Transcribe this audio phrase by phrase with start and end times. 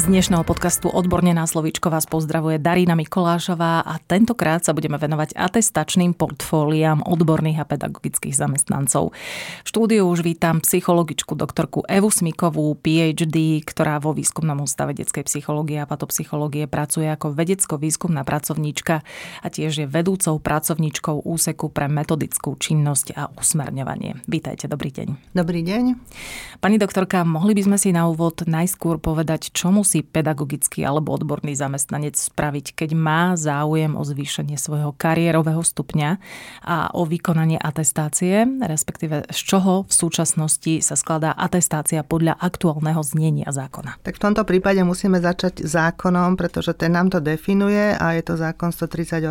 [0.00, 5.36] Z dnešného podcastu Odborne na slovíčko vás pozdravuje Darina Mikolášová a tentokrát sa budeme venovať
[5.36, 9.12] atestačným portfóliám odborných a pedagogických zamestnancov.
[9.60, 15.84] V štúdiu už vítam psychologičku doktorku Evu Smikovú, PhD, ktorá vo výskumnom ústave detskej psychológie
[15.84, 19.04] a patopsychológie pracuje ako vedecko-výskumná pracovníčka
[19.44, 24.24] a tiež je vedúcou pracovníčkou úseku pre metodickú činnosť a usmerňovanie.
[24.24, 25.36] Vítajte, dobrý deň.
[25.36, 25.84] Dobrý deň.
[26.64, 31.58] Pani doktorka, mohli by sme si na úvod najskôr povedať, čo musí pedagogický alebo odborný
[31.58, 36.22] zamestnanec spraviť, keď má záujem o zvýšenie svojho kariérového stupňa
[36.62, 43.50] a o vykonanie atestácie, respektíve z čoho v súčasnosti sa skladá atestácia podľa aktuálneho znenia
[43.50, 43.98] zákona.
[44.06, 48.38] Tak v tomto prípade musíme začať zákonom, pretože ten nám to definuje a je to
[48.38, 49.26] zákon 138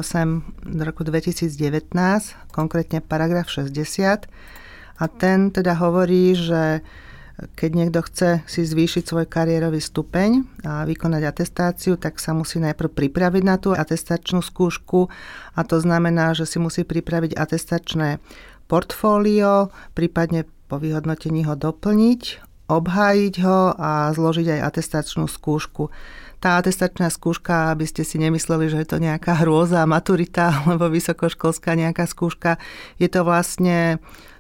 [0.76, 1.95] z roku 2019,
[2.52, 4.28] konkrétne paragraf 60.
[5.00, 6.84] A ten teda hovorí, že
[7.56, 12.92] keď niekto chce si zvýšiť svoj kariérový stupeň a vykonať atestáciu, tak sa musí najprv
[12.92, 15.08] pripraviť na tú atestačnú skúšku
[15.56, 18.20] a to znamená, že si musí pripraviť atestačné
[18.68, 22.22] portfólio, prípadne po vyhodnotení ho doplniť,
[22.70, 25.90] obhájiť ho a zložiť aj atestačnú skúšku.
[26.40, 31.74] Tá atestačná skúška, aby ste si nemysleli, že je to nejaká hrôza, maturita alebo vysokoškolská
[31.74, 32.62] nejaká skúška,
[33.02, 33.98] je to vlastne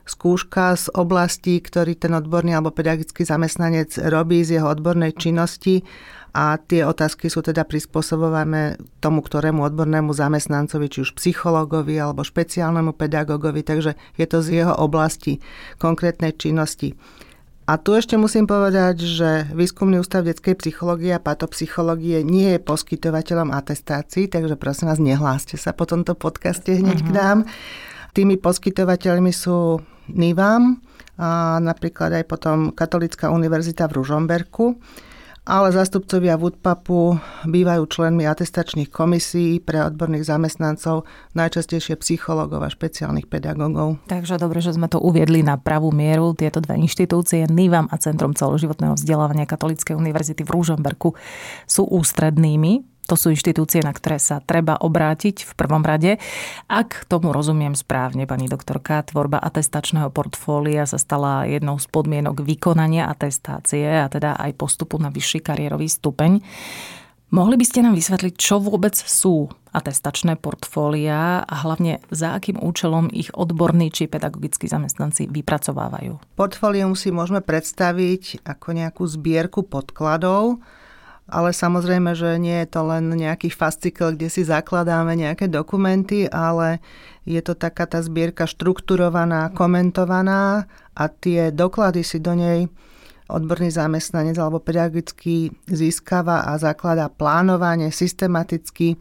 [0.09, 5.85] skúška z oblasti, ktorý ten odborný alebo pedagogický zamestnanec robí z jeho odbornej činnosti
[6.33, 12.93] a tie otázky sú teda prispôsobované tomu, ktorému odbornému zamestnancovi, či už psychológovi alebo špeciálnemu
[12.93, 15.41] pedagógovi, takže je to z jeho oblasti
[15.81, 16.93] konkrétnej činnosti.
[17.69, 23.53] A tu ešte musím povedať, že Výskumný ústav detskej psychológie a patopsychológie nie je poskytovateľom
[23.53, 27.09] atestácií, takže prosím vás, nehláste sa po tomto podcaste hneď uh-huh.
[27.09, 27.37] k nám.
[28.17, 30.81] Tými poskytovateľmi sú NIVAM,
[31.19, 34.79] a napríklad aj potom Katolická univerzita v Ružomberku,
[35.49, 37.17] ale zástupcovia VUDPAPu
[37.49, 43.97] bývajú členmi atestačných komisí pre odborných zamestnancov, najčastejšie psychológov a špeciálnych pedagógov.
[44.05, 46.37] Takže dobre, že sme to uviedli na pravú mieru.
[46.37, 51.17] Tieto dve inštitúcie, NIVAM a Centrum celoživotného vzdelávania Katolíckej univerzity v Ružomberku,
[51.65, 56.21] sú ústrednými to sú inštitúcie, na ktoré sa treba obrátiť v prvom rade.
[56.69, 63.09] Ak tomu rozumiem správne, pani doktorka, tvorba atestačného portfólia sa stala jednou z podmienok vykonania
[63.09, 66.45] atestácie a teda aj postupu na vyšší kariérový stupeň.
[67.29, 73.05] Mohli by ste nám vysvetliť, čo vôbec sú atestačné portfólia a hlavne za akým účelom
[73.13, 76.17] ich odborní či pedagogickí zamestnanci vypracovávajú?
[76.33, 80.57] Portfólium si môžeme predstaviť ako nejakú zbierku podkladov,
[81.29, 86.81] ale samozrejme, že nie je to len nejaký fascikel, kde si zakladáme nejaké dokumenty, ale
[87.23, 90.65] je to taká tá zbierka štrukturovaná, komentovaná
[90.97, 92.65] a tie doklady si do nej
[93.29, 98.97] odborný zamestnanec alebo pedagogicky získava a zakladá plánovanie systematicky.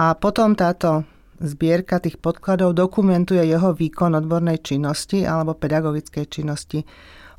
[0.00, 1.04] A potom táto
[1.36, 6.80] zbierka tých podkladov dokumentuje jeho výkon odbornej činnosti alebo pedagogickej činnosti.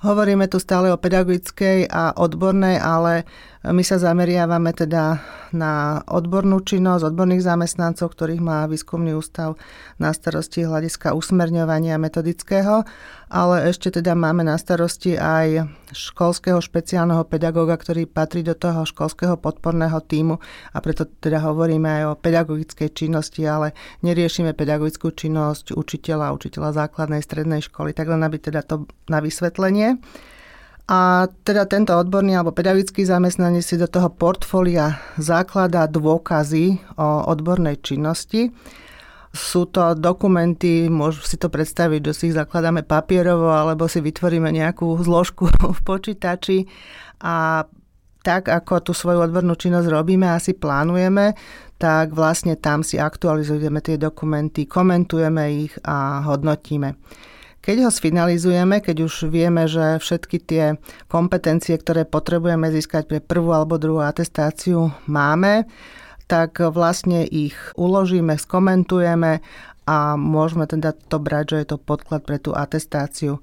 [0.04, 3.24] Hovoríme tu stále o pedagogickej a odbornej, ale
[3.64, 5.24] my sa zameriavame teda
[5.56, 9.56] na odbornú činnosť odborných zamestnancov, ktorých má výskumný ústav
[9.96, 12.84] na starosti hľadiska usmerňovania metodického,
[13.32, 15.64] ale ešte teda máme na starosti aj
[15.96, 20.44] školského špeciálneho pedagóga, ktorý patrí do toho školského podporného týmu
[20.76, 23.72] a preto teda hovoríme aj o pedagogickej činnosti, ale
[24.04, 30.04] neriešime pedagogickú činnosť učiteľa, učiteľa základnej, strednej školy, tak len aby teda to na vysvetlenie.
[30.84, 37.80] A teda tento odborný alebo pedagogický zamestnanec si do toho portfólia zakladá dôkazy o odbornej
[37.80, 38.52] činnosti.
[39.34, 44.52] Sú to dokumenty, môžu si to predstaviť, že si ich zakladáme papierovo alebo si vytvoríme
[44.52, 46.68] nejakú zložku v počítači
[47.24, 47.64] a
[48.24, 51.36] tak, ako tú svoju odbornú činnosť robíme a plánujeme,
[51.76, 56.96] tak vlastne tam si aktualizujeme tie dokumenty, komentujeme ich a hodnotíme.
[57.64, 60.76] Keď ho sfinalizujeme, keď už vieme, že všetky tie
[61.08, 65.64] kompetencie, ktoré potrebujeme získať pre prvú alebo druhú atestáciu máme,
[66.28, 69.40] tak vlastne ich uložíme, skomentujeme
[69.88, 73.40] a môžeme teda to brať, že je to podklad pre tú atestáciu.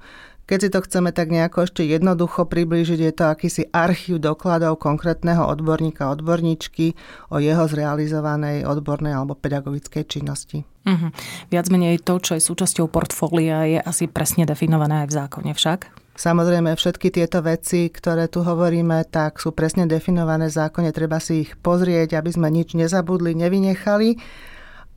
[0.50, 5.47] Keď si to chceme tak nejako ešte jednoducho priblížiť, je to akýsi archív dokladov konkrétneho
[5.47, 6.99] odborníka, odborníčky
[7.31, 10.67] o jeho zrealizovanej odbornej alebo pedagogickej činnosti.
[10.82, 11.14] Uh-huh.
[11.55, 15.81] Viac menej to, čo je súčasťou portfólia, je asi presne definované aj v zákone však?
[16.19, 21.46] Samozrejme, všetky tieto veci, ktoré tu hovoríme, tak sú presne definované v zákone, treba si
[21.46, 24.19] ich pozrieť, aby sme nič nezabudli, nevynechali.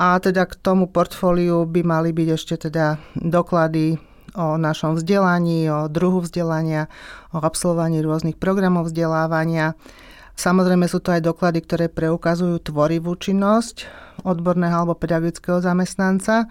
[0.02, 4.02] A teda k tomu portfóliu by mali byť ešte teda doklady
[4.34, 6.90] o našom vzdelaní, o druhu vzdelania,
[7.34, 9.78] o absolvovaní rôznych programov vzdelávania.
[10.34, 13.86] Samozrejme sú to aj doklady, ktoré preukazujú tvorivú činnosť
[14.26, 16.50] odborného alebo pedagogického zamestnanca.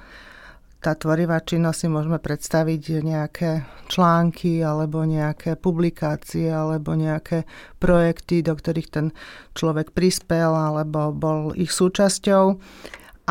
[0.82, 3.50] Tá tvorivá činnosť si môžeme predstaviť nejaké
[3.86, 7.46] články alebo nejaké publikácie alebo nejaké
[7.78, 9.06] projekty, do ktorých ten
[9.54, 12.58] človek prispel alebo bol ich súčasťou.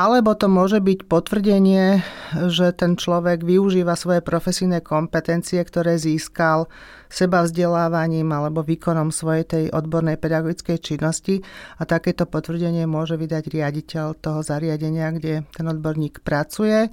[0.01, 2.01] Alebo to môže byť potvrdenie,
[2.49, 6.65] že ten človek využíva svoje profesijné kompetencie, ktoré získal
[7.05, 11.45] seba vzdelávaním alebo výkonom svojej tej odbornej pedagogickej činnosti
[11.77, 16.89] a takéto potvrdenie môže vydať riaditeľ toho zariadenia, kde ten odborník pracuje.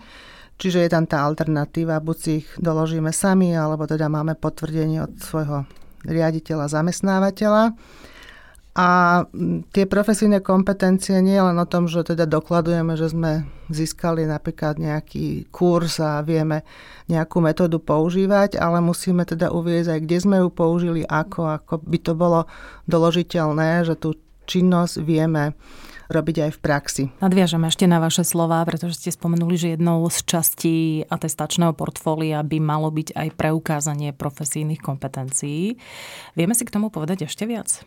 [0.61, 5.17] Čiže je tam tá alternatíva, buď si ich doložíme sami, alebo teda máme potvrdenie od
[5.17, 5.65] svojho
[6.05, 7.73] riaditeľa, zamestnávateľa.
[8.77, 9.23] A
[9.75, 14.79] tie profesijné kompetencie nie je len o tom, že teda dokladujeme, že sme získali napríklad
[14.79, 16.63] nejaký kurz a vieme
[17.11, 21.99] nejakú metódu používať, ale musíme teda uvieť aj, kde sme ju použili, ako, ako by
[21.99, 22.41] to bolo
[22.87, 24.15] doložiteľné, že tú
[24.47, 25.59] činnosť vieme
[26.09, 27.05] robiť aj v praxi.
[27.21, 32.59] Nadviažem ešte na vaše slova, pretože ste spomenuli, že jednou z častí atestačného portfólia by
[32.65, 35.77] malo byť aj preukázanie profesijných kompetencií.
[36.33, 37.85] Vieme si k tomu povedať ešte viac?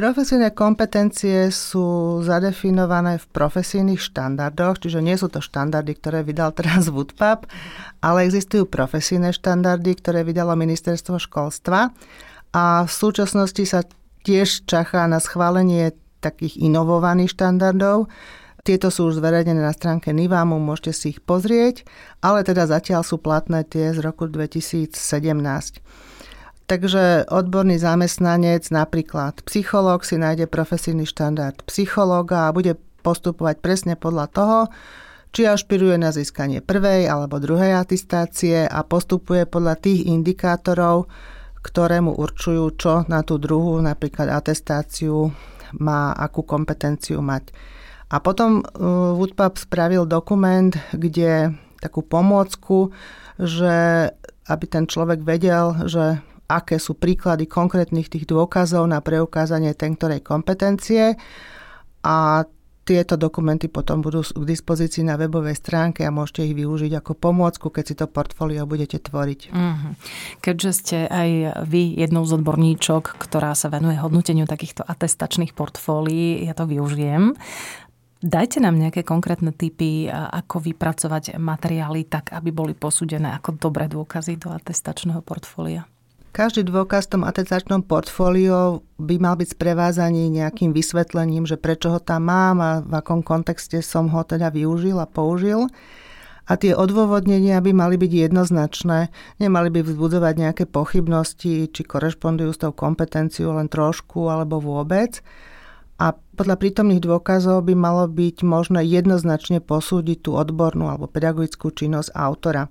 [0.00, 6.88] Profesijné kompetencie sú zadefinované v profesijných štandardoch, čiže nie sú to štandardy, ktoré vydal teraz
[6.88, 7.44] Woodpap,
[8.00, 11.92] ale existujú profesijné štandardy, ktoré vydalo ministerstvo školstva
[12.48, 13.84] a v súčasnosti sa
[14.24, 15.92] tiež čaká na schválenie
[16.24, 18.08] takých inovovaných štandardov.
[18.64, 21.84] Tieto sú už zverejnené na stránke Nivamu, môžete si ich pozrieť,
[22.24, 24.96] ale teda zatiaľ sú platné tie z roku 2017.
[26.70, 34.26] Takže odborný zamestnanec, napríklad psychológ, si nájde profesijný štandard psychológa a bude postupovať presne podľa
[34.30, 34.58] toho,
[35.34, 41.10] či ašpiruje na získanie prvej alebo druhej atestácie a postupuje podľa tých indikátorov,
[41.58, 45.26] ktoré mu určujú, čo na tú druhú, napríklad atestáciu,
[45.74, 47.50] má akú kompetenciu mať.
[48.14, 51.50] A potom uh, Woodpap spravil dokument, kde
[51.82, 52.94] takú pomôcku,
[53.42, 54.06] že
[54.46, 60.26] aby ten človek vedel, že aké sú príklady konkrétnych tých dôkazov na preukázanie ten ktorej
[60.26, 61.14] kompetencie
[62.02, 62.42] a
[62.80, 67.70] tieto dokumenty potom budú k dispozícii na webovej stránke a môžete ich využiť ako pomôcku,
[67.70, 69.54] keď si to portfólio budete tvoriť.
[69.54, 69.92] Mm-hmm.
[70.42, 71.30] Keďže ste aj
[71.70, 77.38] vy jednou z odborníčok, ktorá sa venuje hodnoteniu takýchto atestačných portfólií, ja to využijem.
[78.20, 84.36] Dajte nám nejaké konkrétne typy, ako vypracovať materiály tak, aby boli posúdené ako dobré dôkazy
[84.36, 85.86] do atestačného portfólia.
[86.30, 91.98] Každý dôkaz v tom atestačnom portfóliu by mal byť sprevázaný nejakým vysvetlením, že prečo ho
[91.98, 95.66] tam mám a v akom kontexte som ho teda využil a použil.
[96.46, 99.10] A tie odôvodnenia by mali byť jednoznačné,
[99.42, 105.22] nemali by vzbudzovať nejaké pochybnosti, či korešpondujú s tou kompetenciou len trošku alebo vôbec.
[105.98, 112.14] A podľa prítomných dôkazov by malo byť možné jednoznačne posúdiť tú odbornú alebo pedagogickú činnosť
[112.14, 112.70] autora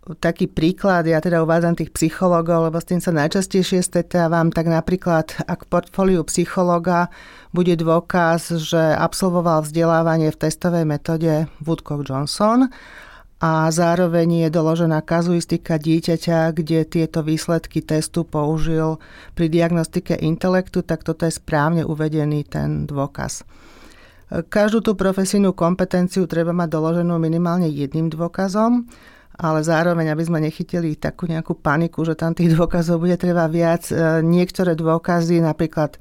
[0.00, 5.44] taký príklad, ja teda uvádzam tých psychológov, lebo s tým sa najčastejšie stretávam, tak napríklad
[5.44, 7.12] ak v portfóliu psychológa
[7.52, 12.72] bude dôkaz, že absolvoval vzdelávanie v testovej metóde Woodcock Johnson
[13.40, 18.96] a zároveň je doložená kazuistika dieťaťa, kde tieto výsledky testu použil
[19.36, 23.44] pri diagnostike intelektu, tak toto je správne uvedený ten dôkaz.
[24.30, 28.86] Každú tú profesijnú kompetenciu treba mať doloženú minimálne jedným dôkazom
[29.40, 33.88] ale zároveň, aby sme nechytili takú nejakú paniku, že tam tých dôkazov bude treba viac.
[33.88, 35.96] E, niektoré dôkazy, napríklad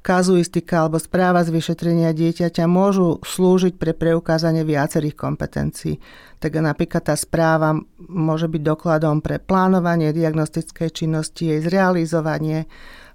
[0.00, 6.00] kazuistika alebo správa z vyšetrenia dieťaťa môžu slúžiť pre preukázanie viacerých kompetencií.
[6.40, 7.76] Tak napríklad tá správa
[8.08, 12.64] môže byť dokladom pre plánovanie diagnostickej činnosti, jej zrealizovanie,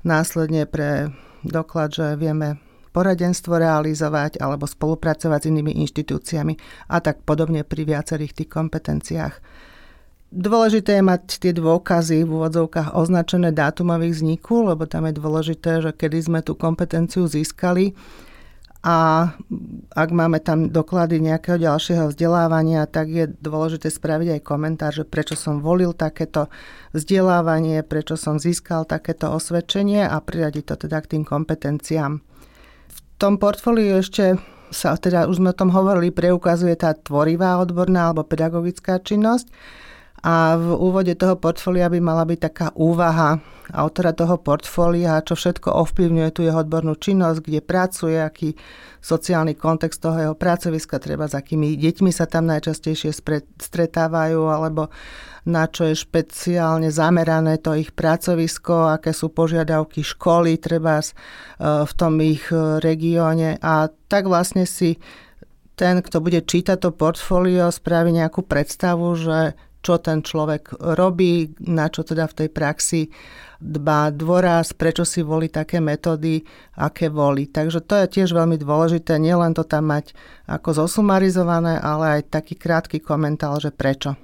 [0.06, 1.10] následne pre
[1.42, 2.62] doklad, že vieme
[2.96, 6.56] poradenstvo realizovať alebo spolupracovať s inými inštitúciami
[6.88, 9.36] a tak podobne pri viacerých tých kompetenciách.
[10.36, 15.92] Dôležité je mať tie dôkazy v úvodzovkách označené dátumových vzniku, lebo tam je dôležité, že
[15.92, 17.96] kedy sme tú kompetenciu získali
[18.86, 19.32] a
[19.98, 25.34] ak máme tam doklady nejakého ďalšieho vzdelávania, tak je dôležité spraviť aj komentár, že prečo
[25.34, 26.54] som volil takéto
[26.94, 32.22] vzdelávanie, prečo som získal takéto osvedčenie a priradiť to teda k tým kompetenciám
[33.16, 34.40] tom portfóliu ešte
[34.74, 39.48] sa, teda už sme o tom hovorili, preukazuje tá tvorivá odborná alebo pedagogická činnosť.
[40.26, 43.38] A v úvode toho portfólia by mala byť taká úvaha
[43.70, 48.58] autora toho portfólia, čo všetko ovplyvňuje tu jeho odbornú činnosť, kde pracuje, aký
[49.06, 53.14] sociálny kontext toho jeho pracoviska, treba s akými deťmi sa tam najčastejšie
[53.62, 54.90] stretávajú, alebo
[55.46, 61.06] na čo je špeciálne zamerané to ich pracovisko, aké sú požiadavky školy, treba e,
[61.86, 63.62] v tom ich e, regióne.
[63.62, 64.98] A tak vlastne si
[65.78, 69.54] ten, kto bude čítať to portfólio, spraví nejakú predstavu, že
[69.86, 73.02] čo ten človek robí, na čo teda v tej praxi
[73.62, 76.42] dbá dôraz, prečo si volí také metódy,
[76.82, 77.46] aké volí.
[77.46, 80.18] Takže to je tiež veľmi dôležité, nielen to tam mať
[80.50, 84.18] ako zosumarizované, ale aj taký krátky komentár, že prečo.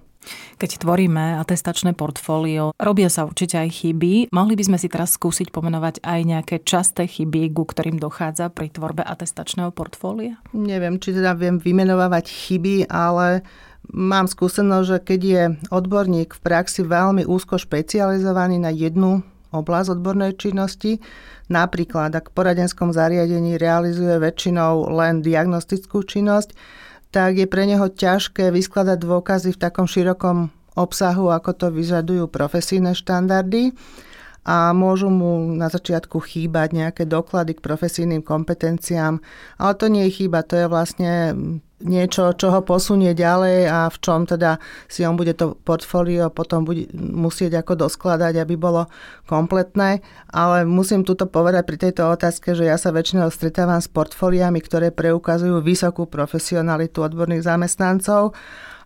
[0.62, 4.30] Keď tvoríme atestačné portfólio, robia sa určite aj chyby.
[4.30, 8.70] Mohli by sme si teraz skúsiť pomenovať aj nejaké časté chyby, ku ktorým dochádza pri
[8.70, 10.38] tvorbe atestačného portfólia?
[10.54, 13.42] Neviem, či teda viem vymenovávať chyby, ale
[13.90, 20.38] Mám skúsenosť, že keď je odborník v praxi veľmi úzko špecializovaný na jednu oblasť odbornej
[20.38, 21.02] činnosti,
[21.52, 26.56] napríklad ak v poradenskom zariadení realizuje väčšinou len diagnostickú činnosť,
[27.12, 32.96] tak je pre neho ťažké vyskladať dôkazy v takom širokom obsahu, ako to vyžadujú profesijné
[32.96, 33.76] štandardy
[34.48, 39.20] a môžu mu na začiatku chýbať nejaké doklady k profesijným kompetenciám,
[39.60, 41.12] ale to nie je chyba, to je vlastne
[41.84, 44.58] niečo, čo ho posunie ďalej a v čom teda
[44.88, 48.88] si on bude to portfólio potom bude musieť ako doskladať, aby bolo
[49.28, 50.02] kompletné.
[50.32, 54.90] Ale musím tuto povedať pri tejto otázke, že ja sa väčšinou stretávam s portfóliami, ktoré
[54.94, 58.34] preukazujú vysokú profesionalitu odborných zamestnancov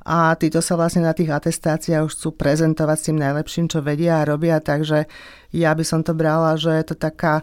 [0.06, 4.22] a títo sa vlastne na tých atestáciách už chcú prezentovať s tým najlepším, čo vedia
[4.22, 5.10] a robia, takže
[5.50, 7.42] ja by som to brala, že je to taká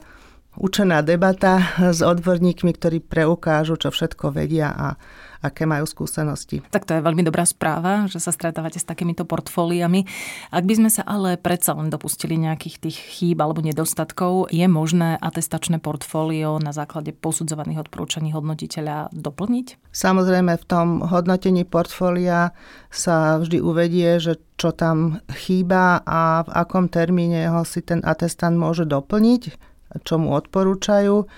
[0.54, 4.94] učená debata s odborníkmi, ktorí preukážu, čo všetko vedia a
[5.42, 6.62] aké majú skúsenosti.
[6.70, 10.06] Tak to je veľmi dobrá správa, že sa stretávate s takýmito portfóliami.
[10.54, 15.18] Ak by sme sa ale predsa len dopustili nejakých tých chýb alebo nedostatkov, je možné
[15.18, 19.90] atestačné portfólio na základe posudzovaných odporúčaní hodnotiteľa doplniť?
[19.90, 22.54] Samozrejme v tom hodnotení portfólia
[22.88, 28.54] sa vždy uvedie, že čo tam chýba a v akom termíne ho si ten atestant
[28.54, 31.28] môže doplniť čo mu odporúčajú.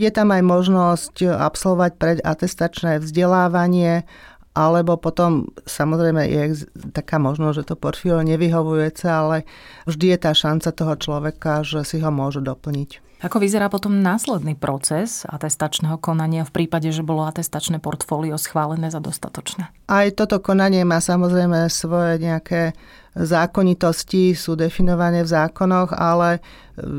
[0.00, 4.08] Je tam aj možnosť absolvovať predatestačné vzdelávanie,
[4.52, 9.48] alebo potom samozrejme je taká možnosť, že to portfólio nevyhovujúce, ale
[9.88, 13.11] vždy je tá šanca toho človeka, že si ho môže doplniť.
[13.22, 18.98] Ako vyzerá potom následný proces atestačného konania v prípade, že bolo atestačné portfólio schválené za
[18.98, 19.70] dostatočné?
[19.86, 22.74] Aj toto konanie má samozrejme svoje nejaké
[23.14, 26.40] zákonitosti, sú definované v zákonoch, ale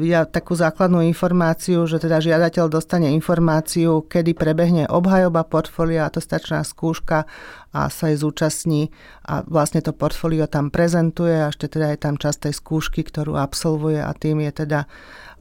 [0.06, 7.26] ja takú základnú informáciu, že teda žiadateľ dostane informáciu, kedy prebehne obhajoba portfólia, atestačná skúška
[7.74, 8.94] a sa jej zúčastní
[9.26, 13.34] a vlastne to portfólio tam prezentuje a ešte teda je tam časť tej skúšky, ktorú
[13.34, 14.86] absolvuje a tým je teda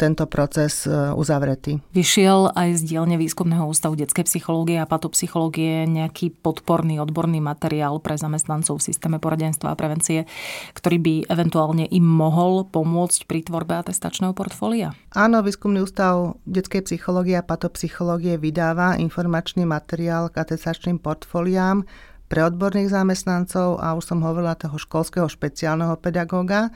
[0.00, 1.78] tento proces e, uzavretý.
[1.94, 8.18] Vyšiel aj z dielne Výskumného ústavu detskej psychológie a patopsychológie nejaký podporný odborný materiál pre
[8.18, 10.26] zamestnancov v systéme poradenstva a prevencie,
[10.74, 14.96] ktorý by eventuálne im mohol pomôcť pri tvorbe atestačného portfólia?
[15.14, 21.84] Áno, Výskumný ústav detskej psychológie a patopsychológie vydáva informačný materiál k atestačným portfóliám
[22.32, 26.72] pre odborných zamestnancov a už som hovorila toho školského špeciálneho pedagóga.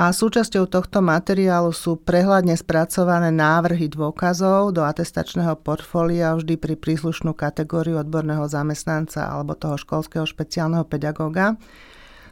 [0.00, 7.36] A súčasťou tohto materiálu sú prehľadne spracované návrhy dôkazov do atestačného portfólia vždy pri príslušnú
[7.36, 11.60] kategóriu odborného zamestnanca alebo toho školského špeciálneho pedagóga.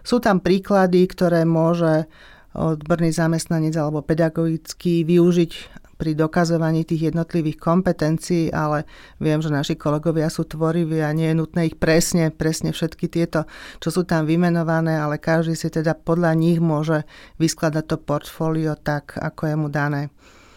[0.00, 2.08] Sú tam príklady, ktoré môže
[2.56, 5.52] odborný zamestnanec alebo pedagogický využiť
[5.96, 8.84] pri dokazovaní tých jednotlivých kompetencií, ale
[9.16, 13.48] viem, že naši kolegovia sú tvoriví a nie je nutné ich presne, presne všetky tieto,
[13.80, 17.08] čo sú tam vymenované, ale každý si teda podľa nich môže
[17.40, 20.12] vyskladať to portfólio tak, ako je mu dané.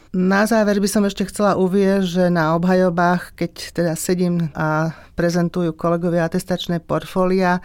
[0.10, 5.78] Na záver by som ešte chcela uvieť, že na obhajobách, keď teda sedím a prezentujú
[5.78, 7.62] kolegovia atestačné portfólia,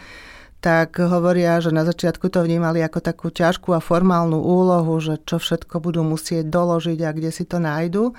[0.64, 5.36] tak hovoria, že na začiatku to vnímali ako takú ťažkú a formálnu úlohu, že čo
[5.36, 8.16] všetko budú musieť doložiť a kde si to nájdu.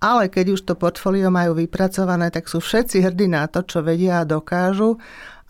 [0.00, 4.24] Ale keď už to portfólio majú vypracované, tak sú všetci hrdí na to, čo vedia
[4.24, 4.96] a dokážu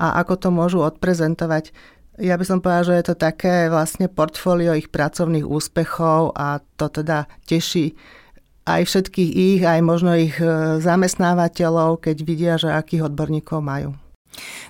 [0.02, 1.70] a ako to môžu odprezentovať.
[2.18, 6.90] Ja by som povedala, že je to také vlastne portfólio ich pracovných úspechov a to
[6.90, 7.94] teda teší
[8.66, 13.90] aj všetkých ich, aj možno ich e, zamestnávateľov, keď vidia, že akých odborníkov majú.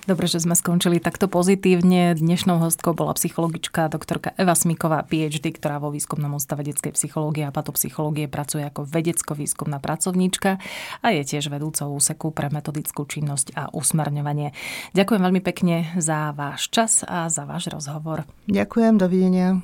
[0.03, 2.11] Dobre, že sme skončili takto pozitívne.
[2.17, 7.55] Dnešnou hostkou bola psychologička doktorka Eva Smiková, PhD, ktorá vo výskumnom ústave detskej psychológie a
[7.55, 10.59] patopsychológie pracuje ako vedecko-výskumná pracovníčka
[10.99, 14.51] a je tiež vedúcou úseku pre metodickú činnosť a usmerňovanie.
[14.91, 18.27] Ďakujem veľmi pekne za váš čas a za váš rozhovor.
[18.51, 19.63] Ďakujem, dovidenia.